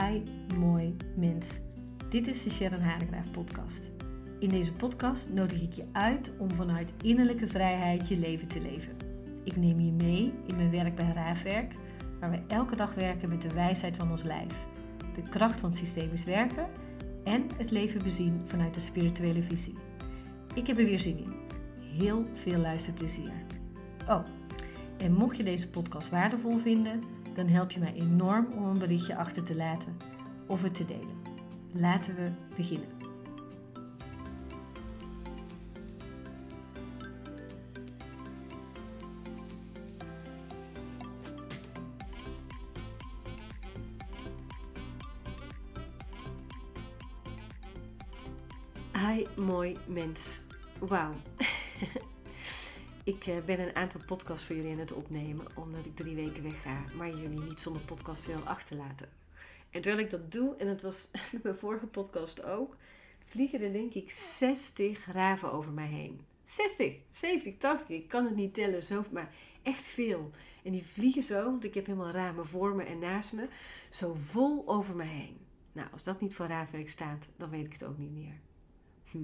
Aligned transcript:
Hi, 0.00 0.22
mooi 0.58 0.96
mens. 1.16 1.60
Dit 2.08 2.26
is 2.26 2.42
de 2.42 2.50
Sharon 2.50 2.80
Haregraaf 2.80 3.30
podcast. 3.30 3.90
In 4.38 4.48
deze 4.48 4.72
podcast 4.72 5.32
nodig 5.32 5.62
ik 5.62 5.72
je 5.72 5.84
uit 5.92 6.30
om 6.38 6.50
vanuit 6.50 6.92
innerlijke 7.02 7.46
vrijheid 7.46 8.08
je 8.08 8.18
leven 8.18 8.48
te 8.48 8.60
leven. 8.60 8.96
Ik 9.44 9.56
neem 9.56 9.80
je 9.80 9.92
mee 9.92 10.32
in 10.46 10.56
mijn 10.56 10.70
werk 10.70 10.94
bij 10.94 11.12
Raafwerk, 11.14 11.72
waar 12.20 12.30
we 12.30 12.40
elke 12.48 12.76
dag 12.76 12.94
werken 12.94 13.28
met 13.28 13.42
de 13.42 13.54
wijsheid 13.54 13.96
van 13.96 14.10
ons 14.10 14.22
lijf, 14.22 14.64
de 15.14 15.22
kracht 15.22 15.60
van 15.60 15.74
systemisch 15.74 16.24
werken 16.24 16.68
en 17.24 17.46
het 17.56 17.70
leven 17.70 18.02
bezien 18.02 18.42
vanuit 18.44 18.74
de 18.74 18.80
spirituele 18.80 19.42
visie. 19.42 19.78
Ik 20.54 20.66
heb 20.66 20.78
er 20.78 20.84
weer 20.84 21.00
zin 21.00 21.18
in. 21.18 21.34
Heel 21.98 22.26
veel 22.32 22.58
luisterplezier. 22.58 23.32
Oh, 24.08 24.24
en 24.96 25.12
mocht 25.12 25.36
je 25.36 25.44
deze 25.44 25.68
podcast 25.68 26.10
waardevol 26.10 26.58
vinden, 26.58 27.00
dan 27.34 27.48
help 27.48 27.70
je 27.70 27.80
mij 27.80 27.94
enorm 27.94 28.46
om 28.52 28.64
een 28.64 28.78
berichtje 28.78 29.16
achter 29.16 29.44
te 29.44 29.56
laten 29.56 29.96
of 30.46 30.62
het 30.62 30.74
te 30.74 30.84
delen. 30.84 31.22
Laten 31.72 32.14
we 32.14 32.30
beginnen. 32.56 32.88
Hi, 48.92 49.26
mooi 49.36 49.76
mens. 49.86 50.42
Wauw. 50.78 51.33
Ik 53.04 53.26
eh, 53.26 53.36
ben 53.44 53.60
een 53.60 53.74
aantal 53.74 54.00
podcasts 54.06 54.46
voor 54.46 54.56
jullie 54.56 54.72
aan 54.72 54.78
het 54.78 54.92
opnemen, 54.92 55.46
omdat 55.54 55.86
ik 55.86 55.96
drie 55.96 56.14
weken 56.14 56.42
wegga, 56.42 56.84
maar 56.96 57.08
jullie 57.08 57.40
niet 57.40 57.60
zonder 57.60 57.82
podcast 57.82 58.26
wil 58.26 58.40
achterlaten. 58.44 59.08
En 59.70 59.80
terwijl 59.80 60.04
ik 60.04 60.10
dat 60.10 60.32
doe, 60.32 60.56
en 60.56 60.66
dat 60.66 60.82
was 60.82 61.08
mijn 61.42 61.56
vorige 61.56 61.86
podcast 61.86 62.44
ook, 62.44 62.76
vliegen 63.24 63.62
er 63.62 63.72
denk 63.72 63.94
ik 63.94 64.10
60 64.10 65.06
raven 65.12 65.52
over 65.52 65.72
mij 65.72 65.86
heen. 65.86 66.20
60, 66.42 66.94
70, 67.10 67.56
80, 67.56 67.88
ik 67.88 68.08
kan 68.08 68.24
het 68.24 68.36
niet 68.36 68.54
tellen, 68.54 68.82
zo, 68.82 69.04
maar 69.10 69.34
echt 69.62 69.86
veel. 69.86 70.30
En 70.62 70.72
die 70.72 70.86
vliegen 70.86 71.22
zo, 71.22 71.44
want 71.44 71.64
ik 71.64 71.74
heb 71.74 71.86
helemaal 71.86 72.10
ramen 72.10 72.46
voor 72.46 72.74
me 72.74 72.82
en 72.82 72.98
naast 72.98 73.32
me, 73.32 73.48
zo 73.90 74.14
vol 74.14 74.68
over 74.68 74.96
me 74.96 75.04
heen. 75.04 75.36
Nou, 75.72 75.88
als 75.92 76.02
dat 76.02 76.20
niet 76.20 76.34
voor 76.34 76.46
raafwerk 76.46 76.88
staat, 76.88 77.28
dan 77.36 77.50
weet 77.50 77.64
ik 77.64 77.72
het 77.72 77.84
ook 77.84 77.98
niet 77.98 78.12
meer. 78.12 78.40
Hm. 79.10 79.18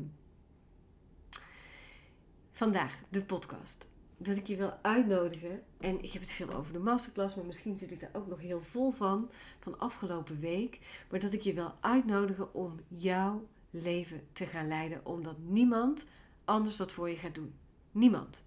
Vandaag 2.61 3.03
de 3.08 3.22
podcast. 3.22 3.89
Dat 4.16 4.36
ik 4.36 4.47
je 4.47 4.56
wil 4.56 4.72
uitnodigen. 4.83 5.62
En 5.78 6.03
ik 6.03 6.12
heb 6.12 6.22
het 6.22 6.30
veel 6.30 6.53
over 6.53 6.72
de 6.72 6.78
masterclass, 6.78 7.34
maar 7.34 7.44
misschien 7.44 7.78
zit 7.78 7.91
ik 7.91 8.00
daar 8.00 8.11
ook 8.12 8.27
nog 8.27 8.41
heel 8.41 8.62
vol 8.62 8.91
van. 8.91 9.30
Van 9.61 9.78
afgelopen 9.78 10.41
week. 10.41 10.78
Maar 11.11 11.20
dat 11.20 11.33
ik 11.33 11.41
je 11.41 11.55
wil 11.55 11.75
uitnodigen 11.80 12.55
om 12.55 12.80
jouw 12.89 13.47
leven 13.70 14.27
te 14.33 14.47
gaan 14.47 14.69
leiden. 14.69 15.06
Omdat 15.06 15.39
niemand 15.39 16.06
anders 16.44 16.77
dat 16.77 16.92
voor 16.92 17.11
je 17.11 17.17
gaat 17.17 17.34
doen. 17.34 17.55
Niemand. 17.92 18.42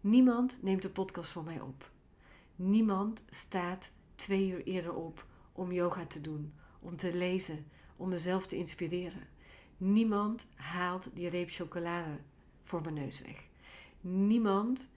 Niemand 0.00 0.58
neemt 0.62 0.82
de 0.82 0.90
podcast 0.90 1.30
voor 1.30 1.44
mij 1.44 1.60
op. 1.60 1.90
Niemand 2.56 3.22
staat 3.28 3.90
twee 4.14 4.48
uur 4.48 4.64
eerder 4.64 4.94
op 4.94 5.26
om 5.52 5.72
yoga 5.72 6.06
te 6.06 6.20
doen, 6.20 6.54
om 6.80 6.96
te 6.96 7.14
lezen, 7.14 7.66
om 7.96 8.08
mezelf 8.08 8.46
te 8.46 8.56
inspireren. 8.56 9.28
Niemand 9.76 10.46
haalt 10.54 11.08
die 11.14 11.28
reep 11.28 11.50
chocolade 11.50 12.18
voor 12.72 12.82
mijn 12.82 12.94
neus 12.94 13.20
weg. 13.20 13.44
Niemand 14.00 14.88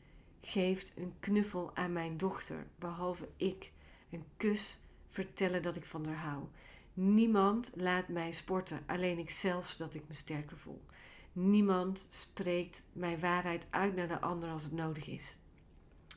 geeft 0.42 0.92
een 0.96 1.14
knuffel 1.20 1.72
aan 1.74 1.94
mijn 1.94 2.18
dochter, 2.18 2.68
behalve 2.80 3.30
ik. 3.38 3.72
Een 4.10 4.24
kus 4.38 4.82
vertellen 5.10 5.62
dat 5.62 5.76
ik 5.76 5.86
van 5.86 6.06
haar 6.06 6.18
hou. 6.30 6.44
Niemand 6.94 7.72
laat 7.74 8.08
mij 8.08 8.32
sporten, 8.32 8.84
alleen 8.86 9.18
ik 9.18 9.30
zelf, 9.30 9.68
zodat 9.68 9.94
ik 9.94 10.04
me 10.08 10.14
sterker 10.14 10.58
voel. 10.58 10.82
Niemand 11.32 12.08
spreekt 12.10 12.84
mijn 12.92 13.20
waarheid 13.20 13.68
uit 13.70 13.96
naar 13.96 14.08
de 14.08 14.22
ander 14.22 14.50
als 14.50 14.64
het 14.64 14.74
nodig 14.74 15.08
is. 15.08 15.38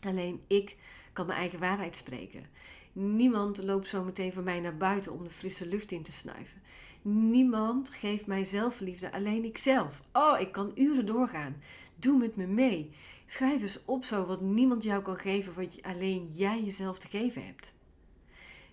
Alleen 0.00 0.42
ik 0.46 0.76
kan 1.12 1.26
mijn 1.26 1.38
eigen 1.38 1.60
waarheid 1.60 1.96
spreken. 1.96 2.46
Niemand 2.92 3.58
loopt 3.58 3.88
zo 3.88 4.04
meteen 4.04 4.32
van 4.32 4.44
mij 4.44 4.60
naar 4.60 4.76
buiten 4.76 5.12
om 5.12 5.22
de 5.22 5.30
frisse 5.30 5.66
lucht 5.66 5.92
in 5.92 6.02
te 6.02 6.12
snuiven. 6.12 6.62
Niemand 7.02 7.90
geeft 7.90 8.26
mij 8.26 8.44
zelfliefde, 8.44 9.12
alleen 9.12 9.44
ikzelf. 9.44 10.02
Oh, 10.12 10.40
ik 10.40 10.52
kan 10.52 10.72
uren 10.74 11.06
doorgaan. 11.06 11.56
Doe 11.96 12.18
met 12.18 12.36
me 12.36 12.46
mee. 12.46 12.90
Schrijf 13.26 13.62
eens 13.62 13.84
op 13.84 14.04
zo 14.04 14.26
wat 14.26 14.40
niemand 14.40 14.82
jou 14.82 15.02
kan 15.02 15.16
geven, 15.16 15.54
wat 15.54 15.82
alleen 15.82 16.26
jij 16.26 16.62
jezelf 16.62 16.98
te 16.98 17.08
geven 17.08 17.44
hebt. 17.46 17.74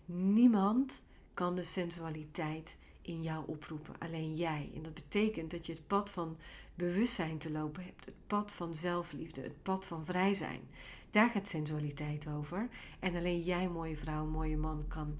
Niemand 0.05 1.03
kan 1.33 1.55
de 1.55 1.63
sensualiteit 1.63 2.77
in 3.01 3.21
jou 3.21 3.43
oproepen, 3.47 3.95
alleen 3.99 4.35
jij. 4.35 4.71
En 4.75 4.81
dat 4.81 4.93
betekent 4.93 5.51
dat 5.51 5.65
je 5.65 5.73
het 5.73 5.87
pad 5.87 6.09
van 6.09 6.37
bewustzijn 6.75 7.37
te 7.37 7.51
lopen 7.51 7.83
hebt, 7.83 8.05
het 8.05 8.27
pad 8.27 8.51
van 8.51 8.75
zelfliefde, 8.75 9.41
het 9.41 9.63
pad 9.63 9.85
van 9.85 10.05
vrij 10.05 10.33
zijn. 10.33 10.61
Daar 11.09 11.29
gaat 11.29 11.47
sensualiteit 11.47 12.27
over. 12.27 12.69
En 12.99 13.15
alleen 13.15 13.41
jij, 13.41 13.69
mooie 13.69 13.97
vrouw, 13.97 14.25
mooie 14.25 14.57
man, 14.57 14.83
kan 14.87 15.17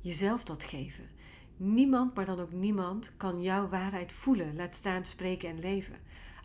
jezelf 0.00 0.44
dat 0.44 0.62
geven. 0.62 1.08
Niemand, 1.56 2.14
maar 2.14 2.24
dan 2.24 2.40
ook 2.40 2.52
niemand, 2.52 3.12
kan 3.16 3.42
jouw 3.42 3.68
waarheid 3.68 4.12
voelen, 4.12 4.56
laat 4.56 4.74
staan, 4.74 5.04
spreken 5.04 5.48
en 5.48 5.58
leven. 5.58 5.96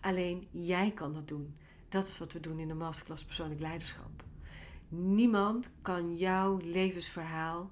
Alleen 0.02 0.48
jij 0.52 0.92
kan 0.92 1.14
dat 1.14 1.28
doen. 1.28 1.56
Dat 1.90 2.08
is 2.08 2.18
wat 2.18 2.34
we 2.34 2.40
doen 2.40 2.60
in 2.60 2.68
de 2.68 2.74
masterclass 2.74 3.26
persoonlijk 3.26 3.62
leiderschap. 3.62 4.24
Niemand 4.90 5.70
kan 5.82 6.18
jouw 6.18 6.60
levensverhaal 6.64 7.72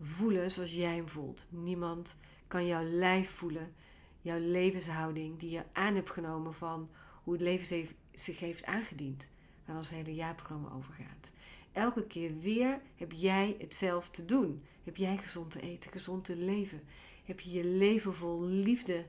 voelen 0.00 0.50
zoals 0.50 0.74
jij 0.74 0.94
hem 0.94 1.08
voelt. 1.08 1.48
Niemand 1.50 2.16
kan 2.46 2.66
jouw 2.66 2.84
lijf 2.84 3.30
voelen, 3.30 3.74
jouw 4.20 4.38
levenshouding 4.38 5.38
die 5.38 5.50
je 5.50 5.64
aan 5.72 5.94
hebt 5.94 6.10
genomen 6.10 6.54
van 6.54 6.90
hoe 7.22 7.32
het 7.32 7.42
leven 7.42 7.88
zich 8.12 8.40
heeft 8.40 8.64
aangediend. 8.64 9.28
Waar 9.64 9.76
ons 9.76 9.90
hele 9.90 10.14
jaarprogramma 10.14 10.70
over 10.70 10.94
gaat. 10.94 11.30
Elke 11.72 12.06
keer 12.06 12.38
weer 12.40 12.80
heb 12.96 13.12
jij 13.12 13.56
het 13.58 13.74
zelf 13.74 14.10
te 14.10 14.24
doen. 14.24 14.62
Heb 14.84 14.96
jij 14.96 15.16
gezond 15.16 15.50
te 15.50 15.60
eten, 15.60 15.90
gezond 15.90 16.24
te 16.24 16.36
leven. 16.36 16.82
Heb 17.24 17.40
je 17.40 17.50
je 17.50 17.64
leven 17.64 18.14
vol 18.14 18.42
liefde 18.42 19.06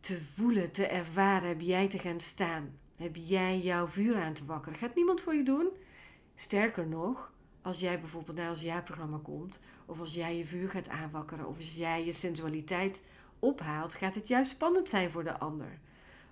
te 0.00 0.20
voelen, 0.34 0.70
te 0.72 0.86
ervaren. 0.86 1.48
Heb 1.48 1.60
jij 1.60 1.88
te 1.88 1.98
gaan 1.98 2.20
staan. 2.20 2.78
Heb 2.96 3.16
jij 3.16 3.58
jouw 3.58 3.86
vuur 3.86 4.16
aan 4.16 4.32
te 4.32 4.44
wakkeren. 4.44 4.78
Gaat 4.78 4.94
niemand 4.94 5.20
voor 5.20 5.34
je 5.34 5.42
doen? 5.42 5.68
Sterker 6.34 6.86
nog, 6.86 7.32
als 7.62 7.80
jij 7.80 8.00
bijvoorbeeld 8.00 8.36
naar 8.36 8.50
ons 8.50 8.62
jaarprogramma 8.62 9.20
komt. 9.22 9.60
Of 9.86 10.00
als 10.00 10.14
jij 10.14 10.36
je 10.36 10.44
vuur 10.44 10.70
gaat 10.70 10.88
aanwakkeren. 10.88 11.48
Of 11.48 11.56
als 11.56 11.74
jij 11.74 12.04
je 12.04 12.12
sensualiteit 12.12 13.02
ophaalt. 13.38 13.94
Gaat 13.94 14.14
het 14.14 14.28
juist 14.28 14.50
spannend 14.50 14.88
zijn 14.88 15.10
voor 15.10 15.24
de 15.24 15.38
ander. 15.38 15.78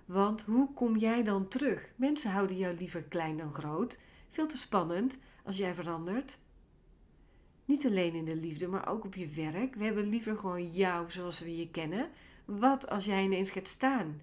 Want 0.05 0.41
hoe 0.41 0.73
kom 0.73 0.97
jij 0.97 1.23
dan 1.23 1.47
terug? 1.47 1.91
Mensen 1.95 2.31
houden 2.31 2.57
jou 2.57 2.75
liever 2.77 3.03
klein 3.03 3.37
dan 3.37 3.53
groot. 3.53 3.97
Veel 4.31 4.47
te 4.47 4.57
spannend 4.57 5.17
als 5.43 5.57
jij 5.57 5.73
verandert. 5.73 6.37
Niet 7.65 7.85
alleen 7.85 8.13
in 8.13 8.25
de 8.25 8.35
liefde, 8.35 8.67
maar 8.67 8.87
ook 8.87 9.05
op 9.05 9.15
je 9.15 9.27
werk. 9.27 9.75
We 9.75 9.83
hebben 9.83 10.09
liever 10.09 10.37
gewoon 10.37 10.67
jou 10.67 11.11
zoals 11.11 11.39
we 11.39 11.57
je 11.57 11.69
kennen. 11.69 12.09
Wat 12.45 12.89
als 12.89 13.05
jij 13.05 13.23
ineens 13.23 13.51
gaat 13.51 13.67
staan? 13.67 14.21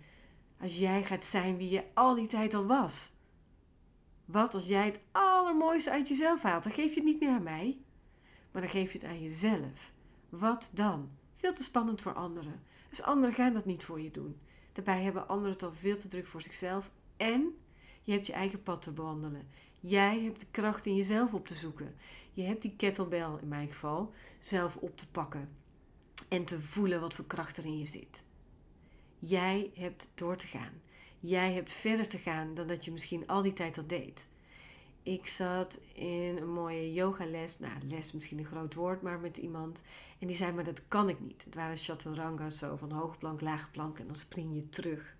Als 0.61 0.79
jij 0.79 1.05
gaat 1.05 1.25
zijn 1.25 1.57
wie 1.57 1.71
je 1.71 1.85
al 1.95 2.15
die 2.15 2.27
tijd 2.27 2.55
al 2.55 2.67
was? 2.67 3.13
Wat 4.25 4.55
als 4.55 4.67
jij 4.67 4.85
het 4.85 5.01
allermooiste 5.13 5.91
uit 5.91 6.09
jezelf 6.09 6.43
haalt? 6.43 6.63
Dan 6.63 6.73
geef 6.73 6.89
je 6.89 7.01
het 7.01 7.05
niet 7.05 7.21
meer 7.21 7.31
aan 7.31 7.43
mij, 7.43 7.79
maar 8.53 8.63
dan 8.63 8.71
geef 8.71 8.93
je 8.93 8.99
het 8.99 9.09
aan 9.09 9.21
jezelf. 9.21 9.93
Wat 10.29 10.71
dan? 10.73 11.11
Veel 11.35 11.53
te 11.53 11.63
spannend 11.63 12.03
voor 12.03 12.15
anderen. 12.15 12.63
Dus 12.89 13.03
anderen 13.03 13.35
gaan 13.35 13.53
dat 13.53 13.65
niet 13.65 13.85
voor 13.85 14.01
je 14.01 14.11
doen. 14.11 14.39
Daarbij 14.73 15.03
hebben 15.03 15.29
anderen 15.29 15.53
het 15.53 15.63
al 15.63 15.73
veel 15.73 15.97
te 15.97 16.09
druk 16.09 16.27
voor 16.27 16.43
zichzelf 16.43 16.91
en 17.17 17.59
je 18.03 18.13
hebt 18.13 18.27
je 18.27 18.33
eigen 18.33 18.63
pad 18.63 18.83
te 18.83 18.93
bewandelen. 18.93 19.49
Jij 19.81 20.21
hebt 20.21 20.41
de 20.41 20.47
kracht 20.51 20.86
in 20.86 20.97
jezelf 20.97 21.34
op 21.34 21.47
te 21.47 21.54
zoeken. 21.54 21.95
Je 22.33 22.42
hebt 22.42 22.63
die 22.63 22.77
kettlebell, 22.77 23.39
in 23.41 23.48
mijn 23.48 23.69
geval, 23.69 24.13
zelf 24.39 24.77
op 24.77 24.97
te 24.97 25.07
pakken. 25.09 25.48
En 26.28 26.45
te 26.45 26.60
voelen 26.60 27.01
wat 27.01 27.15
voor 27.15 27.27
kracht 27.27 27.57
er 27.57 27.65
in 27.65 27.78
je 27.78 27.86
zit. 27.86 28.22
Jij 29.19 29.71
hebt 29.75 30.09
door 30.15 30.36
te 30.36 30.47
gaan. 30.47 30.72
Jij 31.21 31.53
hebt 31.53 31.72
verder 31.72 32.09
te 32.09 32.19
gaan 32.19 32.54
dan 32.54 32.66
dat 32.66 32.84
je 32.84 32.92
misschien 32.92 33.27
al 33.27 33.42
die 33.42 33.53
tijd 33.53 33.78
al 33.78 33.86
deed. 33.86 34.28
Ik 35.03 35.27
zat 35.27 35.78
in 35.92 36.36
een 36.36 36.53
mooie 36.53 36.92
yogales, 36.92 37.59
nou 37.59 37.72
les 37.89 38.13
misschien 38.13 38.39
een 38.39 38.45
groot 38.45 38.75
woord, 38.75 39.03
maar 39.03 39.19
met 39.19 39.36
iemand. 39.36 39.83
En 40.19 40.27
die 40.27 40.36
zei, 40.36 40.53
maar 40.53 40.65
dat 40.65 40.89
kan 40.89 41.09
ik 41.09 41.21
niet. 41.21 41.45
Het 41.45 41.54
waren 41.54 41.77
chaturanga's, 41.77 42.59
zo 42.59 42.77
van 42.77 42.91
hoge 42.91 43.19
plank, 43.19 43.41
lage 43.41 43.71
plank 43.71 43.98
en 43.98 44.07
dan 44.07 44.16
spring 44.16 44.54
je 44.54 44.69
terug. 44.69 45.16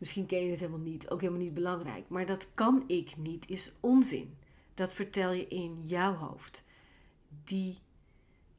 Misschien 0.00 0.26
ken 0.26 0.44
je 0.44 0.50
het 0.50 0.60
helemaal 0.60 0.80
niet, 0.80 1.10
ook 1.10 1.20
helemaal 1.20 1.42
niet 1.42 1.54
belangrijk. 1.54 2.08
Maar 2.08 2.26
dat 2.26 2.46
kan 2.54 2.84
ik 2.86 3.16
niet, 3.16 3.48
is 3.48 3.72
onzin. 3.80 4.36
Dat 4.74 4.94
vertel 4.94 5.32
je 5.32 5.48
in 5.48 5.78
jouw 5.82 6.14
hoofd. 6.14 6.64
Die 7.44 7.78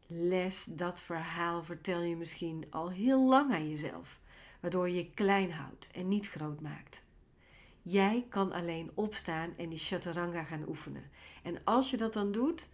les, 0.07 0.65
dat 0.65 1.01
verhaal 1.01 1.63
vertel 1.63 2.01
je 2.01 2.15
misschien 2.15 2.65
al 2.69 2.89
heel 2.89 3.27
lang 3.27 3.53
aan 3.53 3.69
jezelf. 3.69 4.19
Waardoor 4.59 4.89
je 4.89 4.95
je 4.95 5.11
klein 5.11 5.51
houdt 5.51 5.87
en 5.91 6.07
niet 6.07 6.29
groot 6.29 6.61
maakt. 6.61 7.03
Jij 7.81 8.25
kan 8.29 8.51
alleen 8.51 8.91
opstaan 8.93 9.53
en 9.57 9.69
die 9.69 9.77
chaturanga 9.77 10.43
gaan 10.43 10.67
oefenen. 10.67 11.09
En 11.43 11.63
als 11.63 11.89
je 11.89 11.97
dat 11.97 12.13
dan 12.13 12.31
doet, 12.31 12.69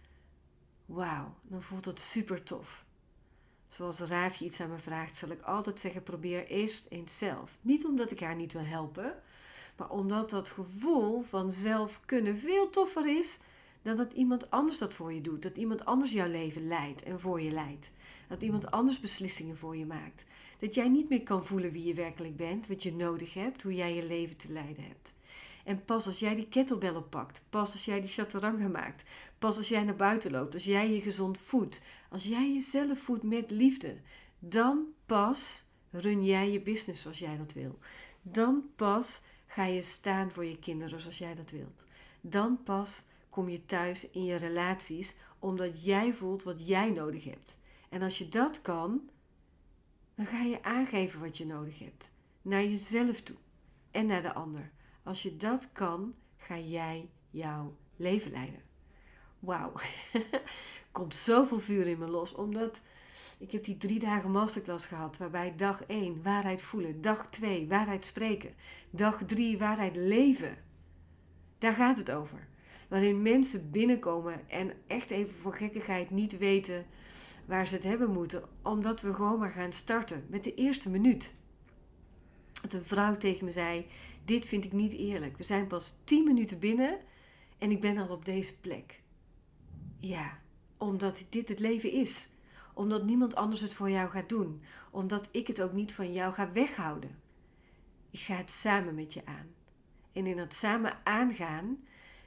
Wauw, 0.86 1.34
dan 1.42 1.62
voelt 1.62 1.84
dat 1.84 2.00
super 2.00 2.42
tof. 2.42 2.84
Zoals 3.68 3.98
Raafje 4.00 4.44
iets 4.44 4.60
aan 4.60 4.70
me 4.70 4.78
vraagt, 4.78 5.16
zal 5.16 5.28
ik 5.28 5.42
altijd 5.42 5.80
zeggen: 5.80 6.02
probeer 6.02 6.46
eerst 6.46 6.86
eens 6.88 7.18
zelf. 7.18 7.58
Niet 7.60 7.84
omdat 7.84 8.10
ik 8.10 8.20
haar 8.20 8.36
niet 8.36 8.52
wil 8.52 8.64
helpen, 8.64 9.22
maar 9.76 9.90
omdat 9.90 10.30
dat 10.30 10.48
gevoel 10.48 11.22
van 11.22 11.52
zelf 11.52 12.00
kunnen 12.04 12.38
veel 12.38 12.70
toffer 12.70 13.18
is 13.18 13.38
dan 13.82 13.96
dat 13.96 14.12
iemand 14.12 14.50
anders 14.50 14.78
dat 14.78 14.94
voor 14.94 15.12
je 15.12 15.20
doet. 15.20 15.42
Dat 15.42 15.56
iemand 15.56 15.84
anders 15.84 16.12
jouw 16.12 16.28
leven 16.28 16.66
leidt 16.66 17.02
en 17.02 17.20
voor 17.20 17.40
je 17.40 17.50
leidt. 17.50 17.90
Dat 18.28 18.42
iemand 18.42 18.70
anders 18.70 19.00
beslissingen 19.00 19.56
voor 19.56 19.76
je 19.76 19.86
maakt. 19.86 20.24
Dat 20.58 20.74
jij 20.74 20.88
niet 20.88 21.08
meer 21.08 21.22
kan 21.22 21.46
voelen 21.46 21.72
wie 21.72 21.86
je 21.86 21.94
werkelijk 21.94 22.36
bent, 22.36 22.66
wat 22.66 22.82
je 22.82 22.94
nodig 22.94 23.34
hebt, 23.34 23.62
hoe 23.62 23.74
jij 23.74 23.94
je 23.94 24.06
leven 24.06 24.36
te 24.36 24.52
leiden 24.52 24.84
hebt. 24.84 25.14
En 25.68 25.84
pas 25.84 26.06
als 26.06 26.18
jij 26.18 26.34
die 26.34 26.48
kettlebell 26.48 26.94
oppakt, 26.94 27.42
pas 27.50 27.72
als 27.72 27.84
jij 27.84 28.00
die 28.00 28.10
chaturanga 28.10 28.68
maakt, 28.68 29.02
pas 29.38 29.56
als 29.56 29.68
jij 29.68 29.84
naar 29.84 29.96
buiten 29.96 30.30
loopt, 30.30 30.54
als 30.54 30.64
jij 30.64 30.92
je 30.92 31.00
gezond 31.00 31.38
voedt, 31.38 31.82
als 32.10 32.24
jij 32.24 32.52
jezelf 32.52 32.98
voedt 32.98 33.22
met 33.22 33.50
liefde, 33.50 34.00
dan 34.38 34.84
pas 35.06 35.64
run 35.90 36.24
jij 36.24 36.50
je 36.50 36.60
business 36.60 37.02
zoals 37.02 37.18
jij 37.18 37.36
dat 37.36 37.52
wil. 37.52 37.78
Dan 38.22 38.70
pas 38.76 39.20
ga 39.46 39.64
je 39.64 39.82
staan 39.82 40.30
voor 40.30 40.44
je 40.44 40.58
kinderen 40.58 41.00
zoals 41.00 41.18
jij 41.18 41.34
dat 41.34 41.50
wilt. 41.50 41.84
Dan 42.20 42.62
pas 42.62 43.04
kom 43.28 43.48
je 43.48 43.64
thuis 43.64 44.10
in 44.10 44.24
je 44.24 44.36
relaties 44.36 45.14
omdat 45.38 45.84
jij 45.84 46.12
voelt 46.12 46.42
wat 46.42 46.66
jij 46.66 46.90
nodig 46.90 47.24
hebt. 47.24 47.58
En 47.88 48.02
als 48.02 48.18
je 48.18 48.28
dat 48.28 48.60
kan, 48.62 49.10
dan 50.14 50.26
ga 50.26 50.42
je 50.42 50.62
aangeven 50.62 51.20
wat 51.20 51.38
je 51.38 51.46
nodig 51.46 51.78
hebt. 51.78 52.12
Naar 52.42 52.62
jezelf 52.62 53.20
toe 53.20 53.36
en 53.90 54.06
naar 54.06 54.22
de 54.22 54.32
ander. 54.32 54.76
Als 55.08 55.22
je 55.22 55.36
dat 55.36 55.68
kan, 55.72 56.14
ga 56.36 56.58
jij 56.58 57.08
jouw 57.30 57.76
leven 57.96 58.30
leiden. 58.30 58.60
Wauw, 59.38 59.72
komt 60.92 61.14
zoveel 61.14 61.60
vuur 61.60 61.86
in 61.86 61.98
me 61.98 62.06
los, 62.06 62.34
omdat 62.34 62.82
ik 63.38 63.52
heb 63.52 63.64
die 63.64 63.76
drie 63.76 63.98
dagen 63.98 64.30
masterclass 64.30 64.86
gehad, 64.86 65.16
waarbij 65.16 65.56
dag 65.56 65.84
1 65.84 66.22
waarheid 66.22 66.62
voelen, 66.62 67.00
dag 67.00 67.26
2 67.30 67.68
waarheid 67.68 68.04
spreken, 68.04 68.54
dag 68.90 69.22
3 69.26 69.58
waarheid 69.58 69.96
leven. 69.96 70.56
Daar 71.58 71.72
gaat 71.72 71.98
het 71.98 72.10
over. 72.10 72.46
Waarin 72.88 73.22
mensen 73.22 73.70
binnenkomen 73.70 74.48
en 74.48 74.72
echt 74.86 75.10
even 75.10 75.34
voor 75.34 75.54
gekkigheid 75.54 76.10
niet 76.10 76.38
weten 76.38 76.86
waar 77.46 77.66
ze 77.66 77.74
het 77.74 77.84
hebben 77.84 78.10
moeten, 78.10 78.42
omdat 78.62 79.00
we 79.00 79.14
gewoon 79.14 79.38
maar 79.38 79.52
gaan 79.52 79.72
starten 79.72 80.26
met 80.28 80.44
de 80.44 80.54
eerste 80.54 80.90
minuut. 80.90 81.34
Dat 82.62 82.72
een 82.72 82.84
vrouw 82.84 83.16
tegen 83.16 83.44
me 83.44 83.50
zei: 83.50 83.86
Dit 84.28 84.46
vind 84.46 84.64
ik 84.64 84.72
niet 84.72 84.92
eerlijk. 84.92 85.36
We 85.36 85.42
zijn 85.42 85.66
pas 85.66 85.94
10 86.04 86.24
minuten 86.24 86.58
binnen 86.58 86.98
en 87.58 87.70
ik 87.70 87.80
ben 87.80 87.98
al 87.98 88.08
op 88.08 88.24
deze 88.24 88.58
plek. 88.58 89.00
Ja, 89.98 90.38
omdat 90.76 91.26
dit 91.28 91.48
het 91.48 91.58
leven 91.58 91.92
is. 91.92 92.30
Omdat 92.74 93.04
niemand 93.04 93.34
anders 93.34 93.60
het 93.60 93.74
voor 93.74 93.90
jou 93.90 94.10
gaat 94.10 94.28
doen. 94.28 94.62
Omdat 94.90 95.28
ik 95.30 95.46
het 95.46 95.60
ook 95.62 95.72
niet 95.72 95.92
van 95.92 96.12
jou 96.12 96.32
ga 96.32 96.52
weghouden. 96.52 97.18
Ik 98.10 98.20
ga 98.20 98.34
het 98.34 98.50
samen 98.50 98.94
met 98.94 99.12
je 99.12 99.26
aan. 99.26 99.46
En 100.12 100.26
in 100.26 100.36
dat 100.36 100.54
samen 100.54 100.98
aangaan 101.04 101.78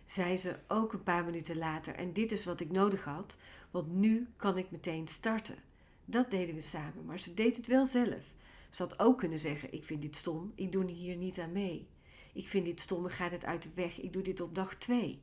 zei 0.06 0.38
ze 0.38 0.56
ook 0.68 0.94
een 0.94 1.04
paar 1.04 1.26
minuten 1.26 1.58
later: 1.58 1.96
En 1.96 2.14
dit 2.14 2.32
is 2.32 2.46
wat 2.46 2.60
ik 2.60 2.72
nodig 2.72 3.04
had, 3.04 3.38
want 3.72 3.92
nu 3.92 4.28
kan 4.36 4.58
ik 4.58 4.72
meteen 4.72 5.08
starten. 5.08 5.58
Dat 6.06 6.32
deden 6.32 6.56
we 6.56 6.62
samen, 6.62 7.06
maar 7.06 7.20
ze 7.20 7.34
deed 7.34 7.58
het 7.58 7.68
wel 7.68 7.86
zelf. 7.86 8.34
Ze 8.72 8.82
had 8.82 9.00
ook 9.00 9.18
kunnen 9.18 9.40
zeggen: 9.40 9.74
Ik 9.74 9.84
vind 9.84 10.02
dit 10.02 10.16
stom, 10.16 10.52
ik 10.56 10.72
doe 10.72 10.92
hier 10.92 11.16
niet 11.16 11.40
aan 11.40 11.52
mee. 11.52 11.88
Ik 12.34 12.48
vind 12.48 12.66
dit 12.66 12.80
stom, 12.80 13.06
ik 13.06 13.12
ga 13.12 13.30
dit 13.30 13.46
uit 13.46 13.64
de 13.64 13.70
weg, 13.76 14.02
ik 14.02 14.14
doe 14.14 14.22
dit 14.22 14.42
op 14.42 14.56
dag 14.56 14.76
twee. 14.76 15.22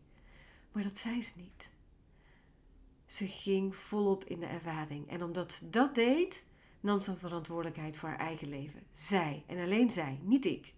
Maar 0.73 0.83
dat 0.83 0.99
zei 0.99 1.23
ze 1.23 1.33
niet. 1.37 1.71
Ze 3.07 3.27
ging 3.27 3.77
volop 3.77 4.25
in 4.25 4.41
de 4.41 4.47
ervaring. 4.47 5.11
En 5.11 5.23
omdat 5.23 5.53
ze 5.53 5.71
dat 5.71 5.95
deed, 5.95 6.45
nam 6.81 7.01
ze 7.01 7.11
een 7.11 7.19
verantwoordelijkheid 7.19 7.97
voor 7.97 8.09
haar 8.09 8.19
eigen 8.19 8.49
leven. 8.49 8.83
Zij 8.93 9.45
en 9.47 9.59
alleen 9.59 9.91
zij, 9.91 10.19
niet 10.23 10.45
ik. 10.45 10.75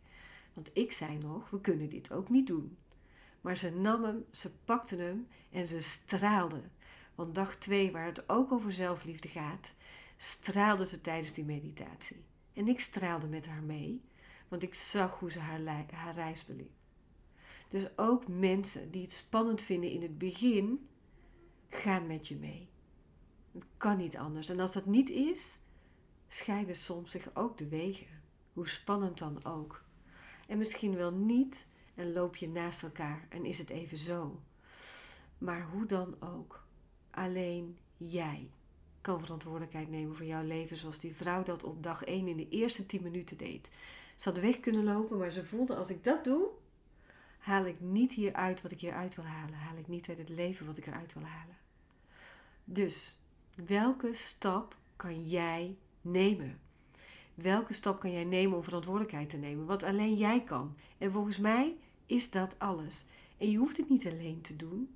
Want 0.52 0.70
ik 0.72 0.92
zei 0.92 1.18
nog: 1.18 1.50
We 1.50 1.60
kunnen 1.60 1.88
dit 1.88 2.12
ook 2.12 2.28
niet 2.28 2.46
doen. 2.46 2.76
Maar 3.40 3.56
ze 3.56 3.70
nam 3.70 4.04
hem, 4.04 4.24
ze 4.30 4.54
pakte 4.64 4.96
hem 4.96 5.28
en 5.50 5.68
ze 5.68 5.80
straalde. 5.80 6.62
Want 7.14 7.34
dag 7.34 7.56
twee, 7.56 7.92
waar 7.92 8.06
het 8.06 8.28
ook 8.28 8.52
over 8.52 8.72
zelfliefde 8.72 9.28
gaat, 9.28 9.74
straalde 10.16 10.86
ze 10.86 11.00
tijdens 11.00 11.32
die 11.32 11.44
meditatie. 11.44 12.24
En 12.52 12.68
ik 12.68 12.80
straalde 12.80 13.26
met 13.28 13.46
haar 13.46 13.62
mee, 13.62 14.02
want 14.48 14.62
ik 14.62 14.74
zag 14.74 15.18
hoe 15.18 15.30
ze 15.30 15.38
haar, 15.38 15.86
haar 15.92 16.14
reis 16.14 16.44
beliep. 16.44 16.72
Dus 17.68 17.86
ook 17.96 18.28
mensen 18.28 18.90
die 18.90 19.02
het 19.02 19.12
spannend 19.12 19.62
vinden 19.62 19.90
in 19.90 20.02
het 20.02 20.18
begin, 20.18 20.88
gaan 21.68 22.06
met 22.06 22.28
je 22.28 22.36
mee. 22.36 22.68
Het 23.52 23.64
kan 23.76 23.96
niet 23.96 24.16
anders. 24.16 24.48
En 24.48 24.60
als 24.60 24.72
dat 24.72 24.86
niet 24.86 25.10
is, 25.10 25.60
scheiden 26.28 26.76
soms 26.76 27.10
zich 27.10 27.34
ook 27.34 27.58
de 27.58 27.68
wegen. 27.68 28.22
Hoe 28.52 28.68
spannend 28.68 29.18
dan 29.18 29.44
ook. 29.44 29.84
En 30.46 30.58
misschien 30.58 30.94
wel 30.94 31.12
niet 31.12 31.66
en 31.94 32.12
loop 32.12 32.36
je 32.36 32.48
naast 32.48 32.82
elkaar 32.82 33.26
en 33.28 33.44
is 33.44 33.58
het 33.58 33.70
even 33.70 33.96
zo. 33.96 34.42
Maar 35.38 35.68
hoe 35.72 35.86
dan 35.86 36.16
ook, 36.20 36.64
alleen 37.10 37.78
jij 37.96 38.50
kan 39.00 39.20
verantwoordelijkheid 39.20 39.90
nemen 39.90 40.16
voor 40.16 40.26
jouw 40.26 40.44
leven 40.44 40.76
zoals 40.76 40.98
die 40.98 41.14
vrouw 41.14 41.42
dat 41.42 41.64
op 41.64 41.82
dag 41.82 42.04
1 42.04 42.28
in 42.28 42.36
de 42.36 42.48
eerste 42.48 42.86
10 42.86 43.02
minuten 43.02 43.36
deed. 43.36 43.70
Ze 44.16 44.28
had 44.28 44.38
weg 44.38 44.60
kunnen 44.60 44.84
lopen, 44.84 45.18
maar 45.18 45.30
ze 45.30 45.44
voelde 45.44 45.76
als 45.76 45.90
ik 45.90 46.04
dat 46.04 46.24
doe, 46.24 46.48
haal 47.38 47.64
ik 47.64 47.80
niet 47.80 48.12
hieruit 48.12 48.62
wat 48.62 48.70
ik 48.70 48.80
hieruit 48.80 49.14
wil 49.14 49.24
halen. 49.24 49.54
Haal 49.54 49.76
ik 49.76 49.88
niet 49.88 50.08
uit 50.08 50.18
het 50.18 50.28
leven 50.28 50.66
wat 50.66 50.76
ik 50.76 50.86
eruit 50.86 51.14
wil 51.14 51.22
halen. 51.22 51.56
Dus 52.64 53.20
welke 53.66 54.14
stap 54.14 54.76
kan 54.96 55.22
jij 55.22 55.76
nemen? 56.00 56.60
Welke 57.34 57.72
stap 57.72 58.00
kan 58.00 58.12
jij 58.12 58.24
nemen 58.24 58.56
om 58.56 58.62
verantwoordelijkheid 58.62 59.30
te 59.30 59.36
nemen? 59.36 59.66
Wat 59.66 59.82
alleen 59.82 60.14
jij 60.14 60.44
kan. 60.44 60.76
En 60.98 61.12
volgens 61.12 61.38
mij 61.38 61.76
is 62.06 62.30
dat 62.30 62.58
alles. 62.58 63.06
En 63.38 63.50
je 63.50 63.58
hoeft 63.58 63.76
het 63.76 63.88
niet 63.88 64.06
alleen 64.06 64.40
te 64.40 64.56
doen. 64.56 64.94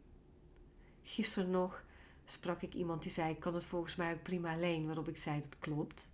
Gisteren 1.02 1.50
nog 1.50 1.84
sprak 2.24 2.62
ik 2.62 2.74
iemand 2.74 3.02
die 3.02 3.12
zei: 3.12 3.30
Ik 3.30 3.40
kan 3.40 3.54
het 3.54 3.64
volgens 3.64 3.96
mij 3.96 4.12
ook 4.14 4.22
prima 4.22 4.52
alleen. 4.54 4.86
Waarop 4.86 5.08
ik 5.08 5.16
zei: 5.16 5.40
Dat 5.40 5.58
klopt. 5.58 6.12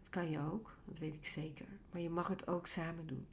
Dat 0.00 0.08
kan 0.08 0.30
je 0.30 0.40
ook, 0.52 0.76
dat 0.84 0.98
weet 0.98 1.14
ik 1.14 1.26
zeker. 1.26 1.66
Maar 1.90 2.00
je 2.00 2.10
mag 2.10 2.28
het 2.28 2.48
ook 2.48 2.66
samen 2.66 3.06
doen. 3.06 3.26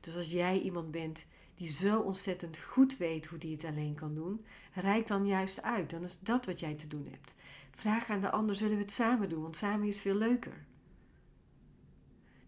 Dus 0.00 0.16
als 0.16 0.30
jij 0.30 0.60
iemand 0.60 0.90
bent 0.90 1.26
die 1.54 1.68
zo 1.68 2.00
ontzettend 2.00 2.58
goed 2.58 2.96
weet 2.96 3.26
hoe 3.26 3.38
die 3.38 3.52
het 3.52 3.64
alleen 3.64 3.94
kan 3.94 4.14
doen, 4.14 4.44
reik 4.74 5.06
dan 5.06 5.26
juist 5.26 5.62
uit. 5.62 5.90
Dan 5.90 6.02
is 6.02 6.20
dat 6.20 6.46
wat 6.46 6.60
jij 6.60 6.74
te 6.74 6.86
doen 6.86 7.06
hebt. 7.10 7.34
Vraag 7.70 8.10
aan 8.10 8.20
de 8.20 8.30
ander: 8.30 8.54
zullen 8.54 8.76
we 8.76 8.82
het 8.82 8.92
samen 8.92 9.28
doen? 9.28 9.42
Want 9.42 9.56
samen 9.56 9.88
is 9.88 10.00
veel 10.00 10.14
leuker. 10.14 10.66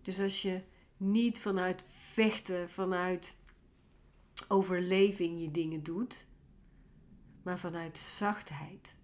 Dus 0.02 0.21
als 0.21 0.42
je 0.42 0.62
niet 0.97 1.40
vanuit 1.40 1.85
vechten, 1.87 2.71
vanuit 2.71 3.37
overleving 4.49 5.40
je 5.40 5.50
dingen 5.50 5.82
doet, 5.82 6.26
maar 7.42 7.58
vanuit 7.58 7.99
zachtheid. 7.99 8.96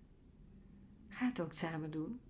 Ga 1.08 1.26
het 1.26 1.40
ook 1.40 1.52
samen 1.52 1.90
doen. 1.90 2.20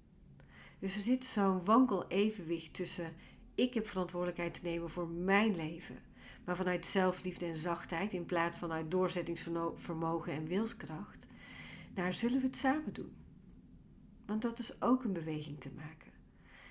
Dus 0.79 0.97
er 0.97 1.03
zit 1.03 1.25
zo'n 1.25 1.65
wankel 1.65 2.09
evenwicht 2.09 2.75
tussen 2.75 3.15
ik 3.55 3.75
heb 3.75 3.87
verantwoordelijkheid 3.87 4.55
te 4.55 4.63
nemen 4.63 4.91
voor 4.91 5.09
mijn 5.09 5.57
leven, 5.57 5.99
maar 6.45 6.57
vanuit 6.57 6.87
zelfliefde 6.87 7.47
en 7.47 7.57
zachtheid 7.57 8.13
in 8.13 8.27
plaats 8.27 8.59
van 8.59 8.73
uit 8.73 8.91
doorzettingsvermogen 8.91 10.33
en 10.33 10.47
wilskracht, 10.47 11.27
daar 11.95 12.13
zullen 12.13 12.41
we 12.41 12.47
het 12.47 12.57
samen 12.57 12.93
doen. 12.93 13.13
Want 14.27 14.43
dat 14.43 14.59
is 14.59 14.83
ook 14.83 15.05
een 15.05 15.13
beweging 15.13 15.61
te 15.61 15.71
maken. 15.77 16.13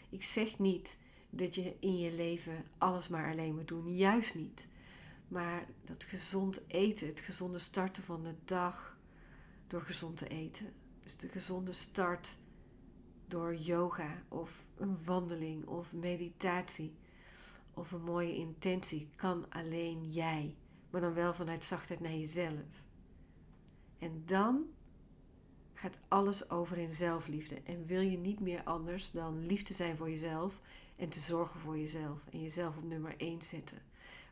Ik 0.10 0.24
zeg 0.24 0.60
niet 0.60 0.98
dat 1.30 1.56
je 1.56 1.76
in 1.80 1.98
je 1.98 2.12
leven 2.12 2.66
alles 2.78 3.08
maar 3.08 3.32
alleen 3.32 3.56
moet 3.56 3.68
doen. 3.68 3.96
Juist 3.96 4.36
niet. 4.36 4.68
Maar 5.28 5.66
dat 5.86 6.04
gezond 6.04 6.62
eten, 6.68 7.08
het 7.08 7.20
gezonde 7.20 7.60
starten 7.60 8.04
van 8.04 8.24
de 8.24 8.36
dag 8.46 8.97
door 9.68 9.82
gezond 9.82 10.18
te 10.18 10.28
eten. 10.28 10.74
Dus 11.04 11.18
de 11.18 11.30
gezonde 11.30 11.74
start 11.74 12.38
door 13.28 13.56
yoga 13.56 14.24
of 14.28 14.68
een 14.78 15.04
wandeling 15.04 15.66
of 15.66 15.94
meditatie 15.94 16.96
of 17.74 17.92
een 17.92 18.04
mooie 18.04 18.36
intentie 18.36 19.10
kan 19.16 19.46
alleen 19.50 20.10
jij. 20.10 20.56
Maar 20.90 21.02
dan 21.02 21.14
wel 21.14 21.34
vanuit 21.34 21.64
zachtheid 21.64 22.00
naar 22.00 22.12
jezelf. 22.12 22.84
En 24.00 24.24
dan 24.26 24.66
gaat 25.74 26.00
alles 26.08 26.50
over 26.50 26.78
in 26.78 26.94
zelfliefde. 26.94 27.62
En 27.64 27.86
wil 27.86 28.02
je 28.02 28.18
niet 28.18 28.40
meer 28.40 28.64
anders 28.64 29.12
dan 29.12 29.46
liefde 29.46 29.74
zijn 29.74 29.98
voor 29.98 30.10
jezelf 30.10 30.62
en 30.96 31.10
te 31.10 31.20
zorgen 31.20 31.60
voor 31.60 31.78
jezelf 31.78 32.20
en 32.32 32.42
jezelf 32.42 32.78
op 32.78 32.84
nummer 32.84 33.16
1 33.18 33.42
zetten. 33.42 33.82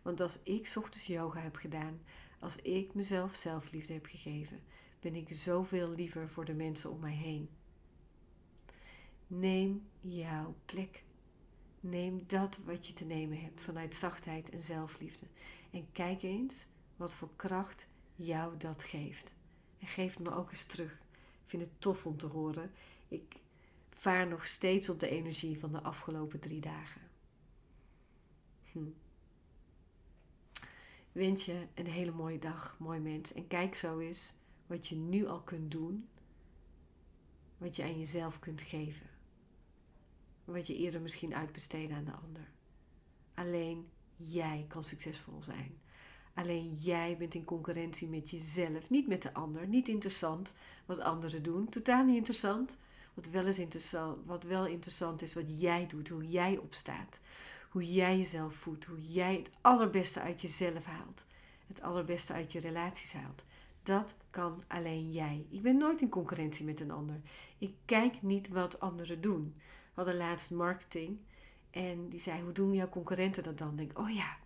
Want 0.01 0.19
als 0.19 0.39
ik 0.43 0.73
ochtends 0.75 1.07
yoga 1.07 1.39
heb 1.39 1.55
gedaan, 1.55 1.99
als 2.39 2.55
ik 2.55 2.93
mezelf 2.93 3.35
zelfliefde 3.35 3.93
heb 3.93 4.05
gegeven, 4.05 4.59
ben 5.05 5.15
ik 5.15 5.27
zoveel 5.31 5.89
liever 5.89 6.29
voor 6.29 6.45
de 6.45 6.53
mensen 6.53 6.91
om 6.91 7.00
mij 7.00 7.13
heen. 7.13 7.50
Neem 9.27 9.88
jouw 10.01 10.55
plek. 10.65 11.03
Neem 11.79 12.24
dat 12.27 12.59
wat 12.63 12.88
je 12.88 12.93
te 12.93 13.05
nemen 13.05 13.41
hebt 13.41 13.62
vanuit 13.62 13.95
zachtheid 13.95 14.50
en 14.50 14.63
zelfliefde. 14.63 15.25
En 15.71 15.88
kijk 15.91 16.24
eens 16.24 16.67
wat 16.95 17.15
voor 17.15 17.29
kracht 17.35 17.88
jou 18.15 18.57
dat 18.57 18.83
geeft. 18.83 19.35
En 19.79 19.88
geef 19.88 20.13
het 20.13 20.24
me 20.24 20.35
ook 20.35 20.51
eens 20.51 20.63
terug. 20.63 20.91
Ik 21.43 21.50
vind 21.50 21.63
het 21.63 21.81
tof 21.81 22.05
om 22.05 22.17
te 22.17 22.25
horen. 22.25 22.71
Ik 23.07 23.35
vaar 23.89 24.27
nog 24.27 24.45
steeds 24.45 24.89
op 24.89 25.00
de 25.00 25.09
energie 25.09 25.59
van 25.59 25.71
de 25.71 25.81
afgelopen 25.81 26.39
drie 26.39 26.62
dagen. 26.62 27.01
Hm. 28.71 28.89
Wens 31.12 31.45
je 31.45 31.67
een 31.74 31.88
hele 31.88 32.12
mooie 32.12 32.39
dag, 32.39 32.75
mooi 32.79 33.00
mens. 33.00 33.33
En 33.33 33.47
kijk 33.47 33.75
zo 33.75 34.00
eens 34.00 34.43
wat 34.67 34.88
je 34.88 34.95
nu 34.95 35.27
al 35.27 35.41
kunt 35.41 35.72
doen. 35.72 36.07
Wat 37.57 37.75
je 37.75 37.84
aan 37.84 37.98
jezelf 37.98 38.39
kunt 38.39 38.62
geven. 38.62 39.10
Wat 40.45 40.67
je 40.67 40.75
eerder 40.75 41.01
misschien 41.01 41.36
uitbesteedde 41.36 41.93
aan 41.93 42.05
de 42.05 42.12
ander. 42.12 42.51
Alleen 43.34 43.89
jij 44.15 44.65
kan 44.67 44.84
succesvol 44.84 45.43
zijn. 45.43 45.79
Alleen 46.34 46.74
jij 46.74 47.17
bent 47.17 47.34
in 47.34 47.43
concurrentie 47.43 48.07
met 48.07 48.29
jezelf, 48.29 48.89
niet 48.89 49.07
met 49.07 49.22
de 49.22 49.34
ander. 49.34 49.67
Niet 49.67 49.88
interessant 49.88 50.53
wat 50.86 51.00
anderen 51.00 51.43
doen, 51.43 51.69
totaal 51.69 52.03
niet 52.03 52.15
interessant. 52.15 52.77
Wat 53.13 53.29
wel, 53.29 53.45
interessant, 53.45 54.25
wat 54.25 54.43
wel 54.43 54.65
interessant 54.65 55.22
is, 55.22 55.34
wat 55.34 55.62
jij 55.62 55.88
doet, 55.88 56.07
hoe 56.07 56.25
jij 56.25 56.57
opstaat. 56.57 57.19
Hoe 57.69 57.93
jij 57.93 58.17
jezelf 58.17 58.55
voedt, 58.55 58.86
hoe 58.86 59.12
jij 59.12 59.36
het 59.36 59.50
allerbeste 59.62 60.19
uit 60.19 60.41
jezelf 60.41 60.86
haalt. 60.86 61.25
Het 61.67 61.81
allerbeste 61.81 62.34
uit 62.34 62.51
je 62.51 62.60
relaties 62.60 63.13
haalt. 63.13 63.43
Dat 63.85 64.15
kan 64.29 64.63
alleen 64.67 65.11
jij. 65.11 65.45
Ik 65.49 65.61
ben 65.61 65.77
nooit 65.77 66.01
in 66.01 66.09
concurrentie 66.09 66.65
met 66.65 66.79
een 66.79 66.91
ander. 66.91 67.21
Ik 67.57 67.73
kijk 67.85 68.21
niet 68.21 68.47
wat 68.47 68.79
anderen 68.79 69.21
doen. 69.21 69.53
We 69.57 69.91
hadden 69.93 70.17
laatst 70.17 70.51
marketing 70.51 71.17
en 71.69 72.09
die 72.09 72.19
zei: 72.19 72.41
Hoe 72.41 72.51
doen 72.51 72.73
jouw 72.73 72.89
concurrenten 72.89 73.43
dat 73.43 73.57
dan? 73.57 73.75
Denk, 73.75 73.99
oh 73.99 74.09
ja, 74.09 74.37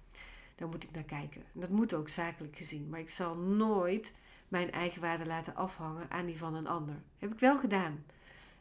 daar 0.55 0.67
moet 0.67 0.83
ik 0.83 0.91
naar 0.91 1.03
kijken. 1.03 1.43
dat 1.53 1.69
moet 1.69 1.93
ook 1.93 2.09
zakelijk 2.09 2.57
gezien. 2.57 2.89
Maar 2.89 2.99
ik 2.99 3.09
zal 3.09 3.35
nooit 3.35 4.13
mijn 4.47 4.71
eigen 4.71 5.01
waarde 5.01 5.25
laten 5.25 5.55
afhangen 5.55 6.09
aan 6.09 6.25
die 6.25 6.37
van 6.37 6.55
een 6.55 6.67
ander. 6.67 6.95
Heb 7.17 7.31
ik 7.31 7.39
wel 7.39 7.57
gedaan. 7.57 8.05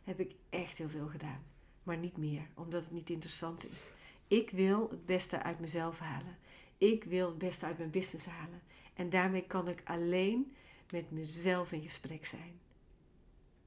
Heb 0.05 0.21
ik 0.21 0.35
echt 0.51 0.79
heel 0.79 0.89
veel 0.89 1.09
gedaan. 1.09 1.43
Maar 1.83 1.97
niet 1.97 2.17
meer, 2.17 2.47
omdat 2.55 2.83
het 2.83 2.93
niet 2.93 3.11
interessant 3.11 3.71
is. 3.71 3.93
Ik 4.29 4.51
wil 4.51 4.89
het 4.91 5.07
beste 5.07 5.43
uit 5.43 5.61
mezelf 5.61 5.99
halen. 5.99 6.37
Ik 6.77 7.05
wil 7.05 7.29
het 7.29 7.39
beste 7.39 7.67
uit 7.67 7.79
mijn 7.79 7.91
business 7.91 8.27
halen. 8.27 8.61
En 8.95 9.11
daarmee 9.11 9.43
kan 9.47 9.69
ik 9.69 9.83
alleen 9.85 10.53
met 10.93 11.11
mezelf 11.11 11.73
in 11.73 11.83
gesprek 11.83 12.27
zijn. 12.27 12.61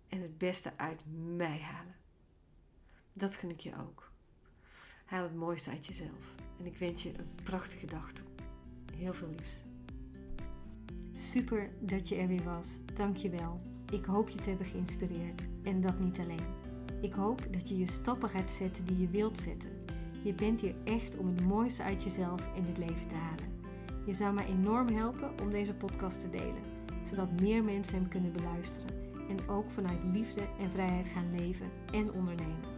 En 0.08 0.22
het 0.22 0.38
beste 0.38 0.72
uit 0.78 1.00
mij 1.36 1.60
halen. 1.60 1.96
Dat 3.14 3.36
gun 3.36 3.50
ik 3.50 3.60
je 3.60 3.74
ook. 3.88 4.12
Haal 5.06 5.24
het 5.24 5.36
mooiste 5.36 5.70
uit 5.70 5.86
jezelf. 5.86 6.36
En 6.60 6.66
ik 6.66 6.78
wens 6.78 7.04
je 7.04 7.18
een 7.18 7.36
prachtige 7.44 7.86
dag 7.86 8.12
toe. 8.12 8.26
Heel 8.96 9.14
veel 9.14 9.30
liefs. 9.30 9.64
Super 11.14 11.70
dat 11.80 12.08
je 12.08 12.16
er 12.16 12.28
weer 12.28 12.44
was. 12.44 12.80
Dank 12.94 13.18
je 13.18 13.30
wel. 13.30 13.62
Ik 13.92 14.06
hoop 14.06 14.30
je 14.30 14.38
te 14.38 14.50
hebben 14.50 14.68
geïnspireerd. 14.68 15.42
En 15.64 15.82
dat 15.82 16.00
niet 16.00 16.20
alleen. 16.20 16.60
Ik 17.02 17.14
hoop 17.14 17.54
dat 17.54 17.70
je 17.70 17.78
je 17.78 17.88
stappen 17.88 18.30
gaat 18.30 18.52
zetten 18.52 18.86
die 18.86 19.00
je 19.00 19.10
wilt 19.10 19.40
zetten. 19.40 19.86
Je 20.24 20.34
bent 20.34 20.62
hier 20.62 20.76
echt 20.84 21.18
om 21.18 21.28
het 21.28 21.46
mooiste 21.46 21.84
uit 21.84 22.04
jezelf 22.04 22.56
in 22.56 22.66
dit 22.66 22.78
leven 22.78 23.08
te 23.08 23.16
halen. 23.16 23.52
Je 24.06 24.14
zou 24.14 24.34
mij 24.34 24.46
enorm 24.46 24.88
helpen 24.90 25.40
om 25.42 25.52
deze 25.52 25.74
podcast 25.74 26.20
te 26.20 26.30
delen, 26.30 26.64
zodat 27.04 27.42
meer 27.42 27.64
mensen 27.64 27.96
hem 27.96 28.08
kunnen 28.08 28.32
beluisteren 28.32 28.90
en 29.30 29.50
ook 29.50 29.72
vanuit 29.72 30.00
liefde 30.14 30.42
en 30.60 30.70
vrijheid 30.72 31.06
gaan 31.06 31.36
leven 31.38 31.70
en 31.94 32.12
ondernemen. 32.12 32.70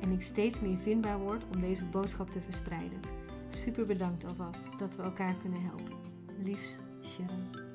En 0.00 0.10
ik 0.10 0.22
steeds 0.22 0.60
meer 0.60 0.78
vindbaar 0.78 1.18
word 1.18 1.44
om 1.54 1.60
deze 1.60 1.84
boodschap 1.84 2.30
te 2.30 2.40
verspreiden. 2.40 3.00
Super 3.48 3.86
bedankt 3.86 4.24
alvast 4.24 4.68
dat 4.78 4.96
we 4.96 5.02
elkaar 5.02 5.34
kunnen 5.34 5.62
helpen. 5.62 5.96
Liefs, 6.44 6.78
Sharon. 7.02 7.65